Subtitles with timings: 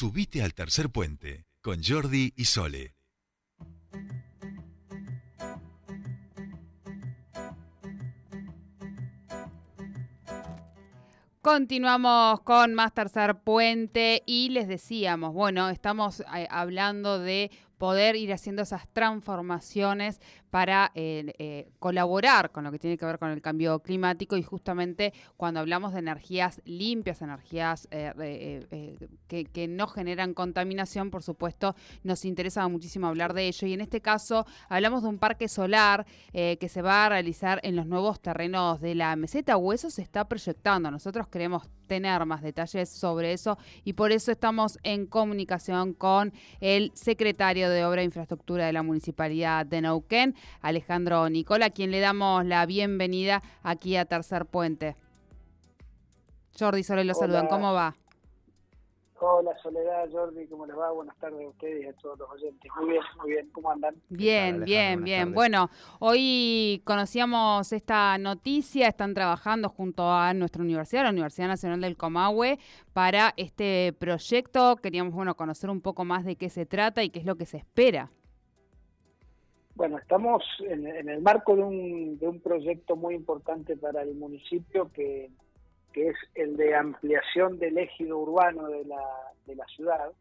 [0.00, 2.94] Subite al tercer puente con Jordi y Sole.
[11.42, 17.50] Continuamos con más tercer puente y les decíamos, bueno, estamos eh, hablando de
[17.80, 20.20] poder ir haciendo esas transformaciones
[20.50, 24.42] para eh, eh, colaborar con lo que tiene que ver con el cambio climático y
[24.42, 28.98] justamente cuando hablamos de energías limpias, energías eh,
[29.28, 34.02] que, no generan contaminación, por supuesto, nos interesa muchísimo hablar de ello y en este
[34.02, 38.80] caso hablamos de un parque solar que se va a realizar en los nuevos terrenos
[38.82, 40.90] de la meseta o eso se está proyectando.
[40.90, 46.92] Nosotros queremos tener más detalles sobre eso y por eso estamos en comunicación con el
[46.94, 52.00] secretario de Obra e Infraestructura de la Municipalidad de Neuquén, Alejandro Nicola, a quien le
[52.00, 54.96] damos la bienvenida aquí a Tercer Puente.
[56.58, 57.96] Jordi Sole lo saludan, ¿cómo va?
[59.22, 60.92] Hola Soledad, Jordi, ¿cómo les va?
[60.92, 62.70] Buenas tardes a ustedes y a todos los oyentes.
[62.80, 63.94] Muy bien, muy bien, ¿cómo andan?
[64.08, 65.34] Bien, bien, bien.
[65.34, 65.68] Bueno,
[65.98, 72.58] hoy conocíamos esta noticia, están trabajando junto a nuestra universidad, la Universidad Nacional del Comahue,
[72.94, 74.76] para este proyecto.
[74.76, 77.44] Queríamos, bueno, conocer un poco más de qué se trata y qué es lo que
[77.44, 78.10] se espera.
[79.74, 84.90] Bueno, estamos en, el marco de un, de un proyecto muy importante para el municipio
[84.92, 85.30] que
[85.92, 89.02] que es el de ampliación del ejido urbano de la,
[89.46, 90.12] de la ciudad.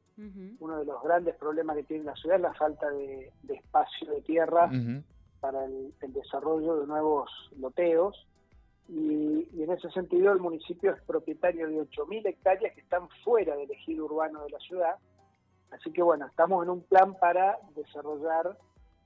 [0.60, 4.22] Uno de los grandes problemas que tiene la ciudad es la falta de, espacio de
[4.22, 4.70] tierra
[5.40, 8.28] para el, desarrollo de nuevos loteos.
[8.90, 13.72] Y, en ese sentido el municipio es propietario de 8.000 hectáreas que están fuera del
[13.72, 14.96] ejido urbano de la ciudad.
[15.72, 18.58] Así que bueno, estamos en un plan para desarrollar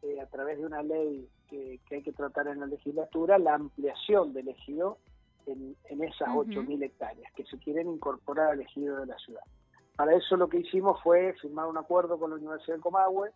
[0.02, 3.54] eh, a través de una ley que, que hay que tratar en la legislatura la
[3.54, 4.98] ampliación del ejido
[5.46, 9.44] en, esas 8.000 hectáreas que se quieren incorporar al ejido de la ciudad.
[9.96, 13.32] Para eso lo que hicimos fue firmar un acuerdo con la Universidad de Comahue,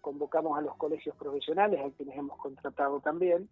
[0.00, 3.48] convocamos a los colegios profesionales, a quienes hemos contratado también,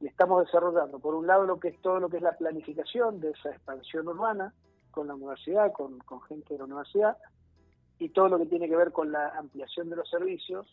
[0.00, 3.20] y estamos desarrollando, por un lado, lo que es todo lo que es la planificación
[3.20, 4.52] de esa expansión urbana
[4.90, 7.16] con la universidad, con, gente de la universidad,
[7.98, 10.66] y todo lo que tiene que ver con la ampliación de los servicios,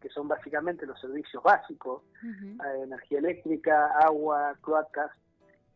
[0.00, 5.10] que son básicamente los servicios básicos, eh, energía eléctrica, agua, cloacas,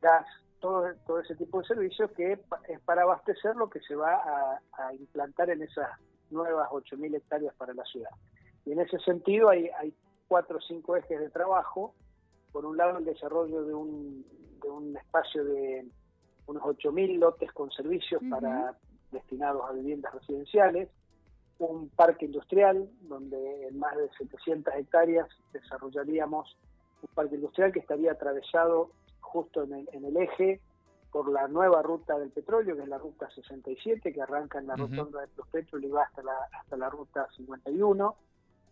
[0.03, 0.27] gas,
[0.61, 4.95] todo, todo ese tipo de servicios que es para abastecer lo que se va a,
[4.95, 5.89] implantar en esas
[6.31, 8.11] nuevas 8.000 hectáreas para la ciudad.
[8.67, 9.95] Y en ese sentido hay, hay
[10.29, 11.95] cuatro o cinco ejes de trabajo.
[12.53, 14.25] Por un lado, el desarrollo de un,
[14.63, 15.87] de un espacio de
[16.47, 18.77] unos 8.000 lotes con servicios para
[19.11, 20.89] destinados a viviendas residenciales,
[21.59, 26.57] un parque industrial donde en más de 700 hectáreas desarrollaríamos
[27.03, 28.91] un parque industrial que estaría atravesado
[29.33, 30.61] justo en el, eje
[31.11, 34.77] por la nueva ruta del petróleo, que es la ruta 67, que arranca en la
[34.77, 38.17] rotonda de Petróleo y va hasta la, hasta la ruta 51.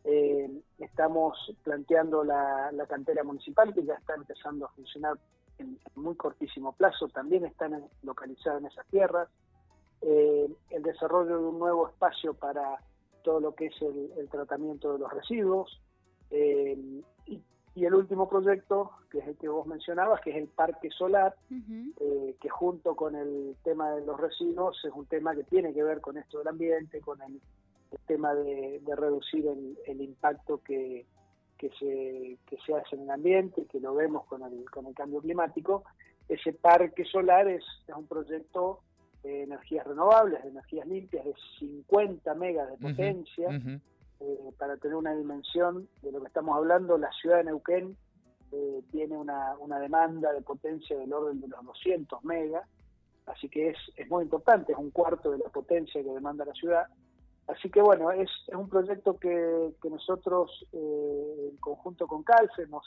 [0.04, 5.18] Eh, estamos planteando la, cantera municipal, que ya está empezando a funcionar
[5.58, 9.28] en, muy cortísimo plazo, también están localizadas en esas tierras.
[10.00, 12.78] Eh, el desarrollo de un nuevo espacio para
[13.22, 15.80] todo lo que es el, tratamiento de los residuos.
[16.30, 17.42] Eh, y
[17.74, 21.36] y el último proyecto, que es el que vos mencionabas, que es el parque solar,
[21.50, 25.82] eh, que junto con el tema de los residuos es un tema que tiene que
[25.82, 27.40] ver con esto del ambiente, con el,
[28.06, 29.46] tema de, reducir
[29.86, 31.06] el, impacto que,
[31.58, 34.94] que, se, que se hace en el ambiente, que lo vemos con el, con el
[34.94, 35.84] cambio climático.
[36.28, 38.80] Ese parque solar es, es un proyecto
[39.22, 43.48] de energías renovables, de energías limpias, de 50 megas de potencia.
[44.50, 47.96] Eh, para tener una dimensión de lo que estamos hablando, la ciudad de Neuquén
[48.52, 52.68] eh, tiene una, demanda de potencia del orden de los 200 megas,
[53.26, 56.54] así que es, es muy importante, es un cuarto de la potencia que demanda la
[56.54, 56.86] ciudad.
[57.46, 62.84] Así que bueno, es, es un proyecto que, nosotros eh, en conjunto con CALF hemos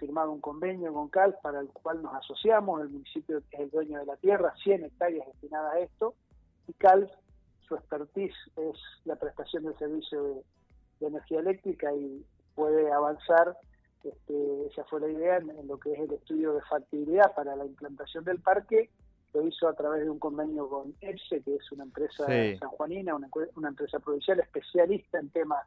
[0.00, 3.98] firmado un convenio con CALF para el cual nos asociamos, el municipio es el dueño
[4.00, 6.14] de la tierra, 100 hectáreas destinadas a esto,
[6.66, 7.10] y CALF
[7.68, 10.42] su expertise es la prestación del servicio de,
[11.00, 12.24] energía eléctrica y
[12.54, 13.56] puede avanzar,
[14.02, 17.64] este, esa fue la idea, en, lo que es el estudio de factibilidad para la
[17.64, 18.90] implantación del parque,
[19.32, 22.24] lo hizo a través de un convenio con EPSE, que es una empresa
[22.58, 25.66] sanjuanina, una, una, empresa provincial especialista en temas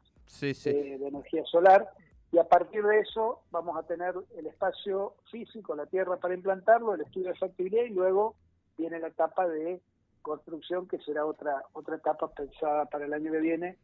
[0.72, 1.90] De, energía solar,
[2.32, 6.94] y a partir de eso vamos a tener el espacio físico, la tierra para implantarlo,
[6.94, 8.36] el estudio de factibilidad y luego
[8.76, 9.80] viene la etapa de
[10.22, 13.78] construcción, que será otra, otra etapa pensada para el año que viene.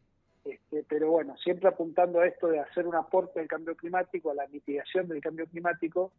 [0.45, 4.35] Este, pero bueno, siempre apuntando a esto de hacer un aporte al cambio climático, a
[4.35, 6.11] la mitigación del cambio climático,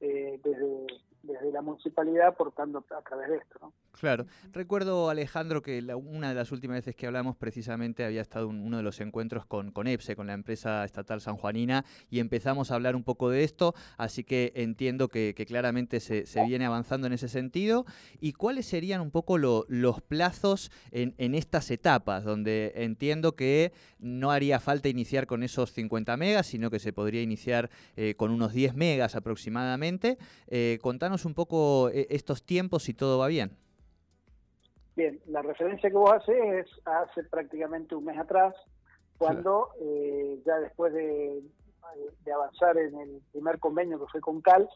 [0.00, 0.86] eh, desde,
[1.22, 3.58] desde la municipalidad aportando a través de esto.
[3.60, 3.72] ¿no?
[3.98, 4.26] Claro.
[4.52, 8.82] Recuerdo, Alejandro, que una de las últimas veces que hablamos precisamente había estado uno de
[8.82, 13.04] los encuentros con, con EPSE, con la empresa estatal sanjuanina, y empezamos a hablar un
[13.04, 17.84] poco de esto, así que entiendo que, claramente se, viene avanzando en ese sentido.
[18.20, 24.30] ¿Y cuáles serían un poco los plazos en, en, estas etapas, donde entiendo que no
[24.30, 28.52] haría falta iniciar con esos 50 megas, sino que se podría iniciar eh, con unos
[28.52, 30.18] 10 megas aproximadamente?
[30.46, 30.78] Eh,
[31.10, 33.50] contanos un poco eh, estos tiempos si todo va bien.
[34.96, 38.54] Bien, la referencia que vos haces es hace prácticamente un mes atrás,
[39.18, 41.42] cuando eh, ya después de,
[42.32, 44.68] avanzar en el primer convenio que fue con CALS,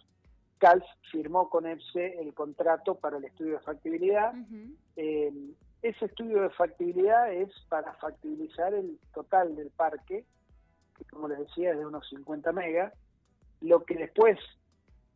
[0.59, 4.35] CALS firmó con EPSE el contrato para el estudio de factibilidad.
[4.97, 5.33] Eh,
[5.83, 10.25] ese estudio de factibilidad es para factibilizar el total del parque,
[10.97, 12.93] que como les decía es de unos 50 megas,
[13.61, 14.39] lo que después,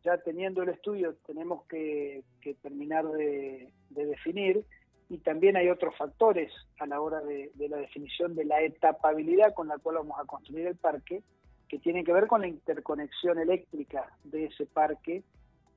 [0.03, 2.23] ya teniendo el estudio, tenemos que,
[2.61, 4.65] terminar de definir
[5.09, 9.67] y también hay otros factores a la hora de, la definición de la etapabilidad con
[9.67, 11.23] la cual vamos a construir el parque,
[11.67, 15.23] que tienen que ver con la interconexión eléctrica de ese parque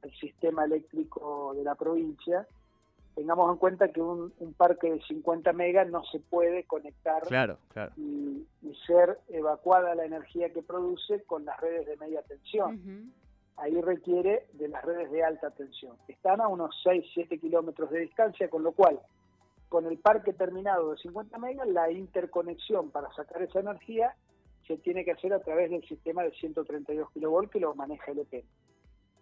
[0.02, 2.46] al sistema eléctrico de la provincia.
[3.14, 7.92] Tengamos en cuenta que un, parque de 50 megas no se puede conectar claro, claro.
[7.96, 8.46] Y,
[8.86, 13.12] ser evacuada la energía que produce con las redes de media tensión.
[13.56, 15.96] Ahí requiere de las redes de alta tensión.
[16.08, 19.00] Están a unos 6-7 kilómetros de distancia, con lo cual
[19.69, 24.14] con el parque terminado de 50 megas, la interconexión para sacar esa energía
[24.66, 28.20] se tiene que hacer a través del sistema de 132 kV que lo maneja el
[28.20, 28.44] EP.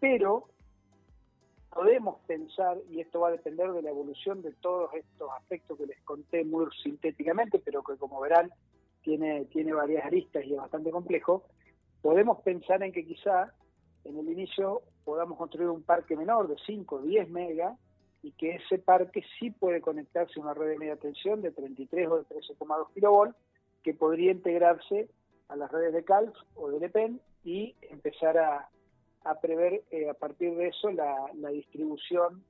[0.01, 0.49] Pero
[1.73, 5.87] podemos pensar, y esto va a depender de la evolución de todos estos aspectos que
[5.87, 8.51] les conté muy sintéticamente, pero que como verán
[9.03, 11.45] tiene, tiene varias aristas y es bastante complejo,
[12.03, 13.55] podemos pensar en que quizá
[14.05, 17.79] en el inicio podamos construir un parque menor de 5 o 10 megas
[18.23, 22.09] y que ese parque sí puede conectarse a una red de media tensión de 33
[22.09, 23.35] o de 13,2 kV
[23.83, 25.09] que podría integrarse
[25.49, 28.69] a las redes de CALF o de LEPEN y empezar a,
[29.41, 32.45] prever eh, a partir de eso la, distribución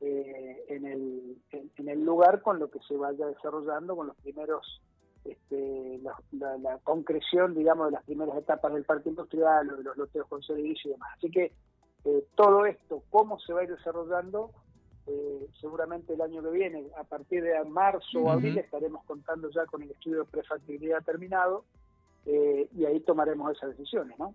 [0.00, 4.80] eh, en, el, en, el lugar con lo que se vaya desarrollando con los primeros
[5.24, 6.00] este,
[6.32, 10.42] la, concreción digamos de las primeras etapas del parque industrial o de los loteos con
[10.42, 11.52] servicio y demás así que
[12.04, 14.50] eh, todo esto cómo se va a ir desarrollando
[15.06, 19.64] eh, seguramente el año que viene, a partir de marzo o abril, estaremos contando ya
[19.66, 21.64] con el estudio de prefactibilidad terminado
[22.26, 24.34] eh, y ahí tomaremos esas decisiones, ¿no?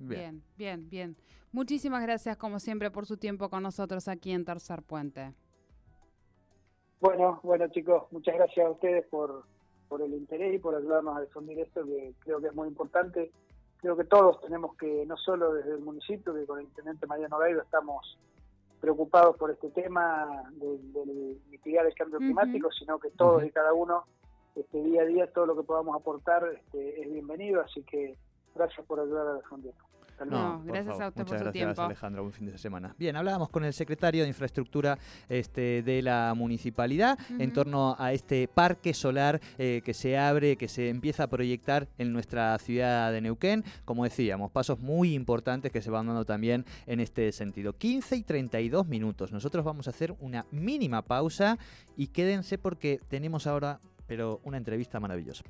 [0.00, 0.42] Bien.
[0.56, 1.16] bien, bien,
[1.52, 5.32] Muchísimas gracias, como siempre, por su tiempo con nosotros aquí en Tercer Puente.
[7.00, 9.44] Bueno, bueno chicos, muchas gracias a ustedes por,
[9.88, 13.32] por el interés y por ayudarnos a difundir esto, que creo que es muy importante.
[13.78, 17.38] Creo que todos tenemos que, no solo desde el municipio, que con el intendente Mariano
[17.38, 18.18] Gaido estamos
[18.80, 24.04] preocupados por este tema de, mitigar el cambio climático, sino que todos y cada uno,
[24.54, 28.16] este día a día, todo lo que podamos aportar este, es bienvenido, así que
[28.54, 29.87] gracias por ayudar a difundirlo.
[30.26, 31.82] No, gracias a usted por su tiempo.
[31.82, 32.94] Alejandro, buen fin de semana.
[32.98, 34.98] Bien, hablábamos con el secretario de Infraestructura
[35.28, 40.68] este, de la municipalidad en torno a este parque solar eh, que se abre, que
[40.68, 43.64] se empieza a proyectar en nuestra ciudad de Neuquén.
[43.84, 47.72] Como decíamos, pasos muy importantes que se van dando también en este sentido.
[47.74, 49.32] 15 y 32 minutos.
[49.32, 51.58] Nosotros vamos a hacer una mínima pausa
[51.96, 55.44] y quédense porque tenemos ahora, pero una entrevista maravillosa.